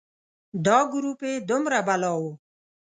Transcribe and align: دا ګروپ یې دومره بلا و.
دا 0.65 0.77
ګروپ 0.93 1.19
یې 1.27 1.33
دومره 1.49 1.79
بلا 1.87 2.11
و. 2.19 2.23